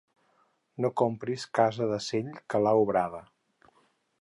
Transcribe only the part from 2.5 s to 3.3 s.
que l'ha obrada.